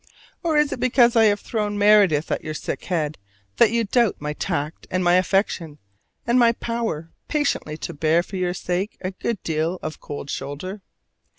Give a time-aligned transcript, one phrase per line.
[0.41, 3.19] Or is it because I have thrown Meredith at your sick head
[3.57, 5.77] that you doubt my tact and my affection,
[6.25, 10.81] and my power patiently to bear for your sake a good deal of cold shoulder?